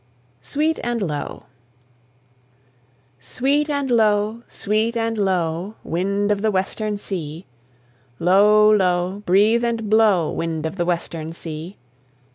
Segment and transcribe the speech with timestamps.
[0.41, 1.43] SWEET AND LOW.
[3.19, 7.45] Sweet and low, sweet and low, Wind of the western sea,
[8.17, 11.77] Low, low, breathe and blow, Wind of the western sea!